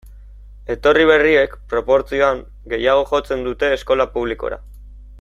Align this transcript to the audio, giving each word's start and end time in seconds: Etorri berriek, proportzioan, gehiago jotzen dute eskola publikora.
Etorri 0.75 1.05
berriek, 1.09 1.53
proportzioan, 1.75 2.41
gehiago 2.75 3.05
jotzen 3.13 3.47
dute 3.49 3.71
eskola 3.79 4.13
publikora. 4.17 4.61